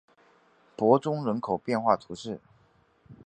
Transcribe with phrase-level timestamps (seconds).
[0.75, 2.41] 伯宗人口变化图示